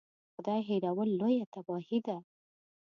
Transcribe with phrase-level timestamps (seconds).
[0.35, 2.17] خدای هېرول لویه تباهي ده.